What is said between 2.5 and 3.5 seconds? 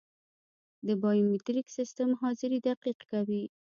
دقیق کوي